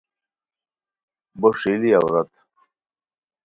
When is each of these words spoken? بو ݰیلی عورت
بو 1.39 1.49
ݰیلی 1.59 1.91
عورت 1.97 2.31